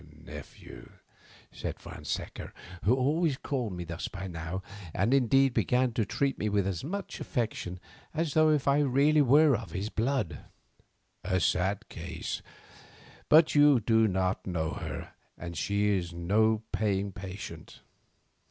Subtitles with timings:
[0.25, 0.89] nephew,"
[1.51, 2.51] said Fonseca,
[2.85, 4.63] who always called me thus by now,
[4.95, 7.79] and indeed began to treat me with as much affection
[8.11, 9.19] as though I were really
[9.53, 10.39] of his blood,
[11.23, 12.41] "a sad case,
[13.29, 17.83] but you do not know her and she is no paying patient.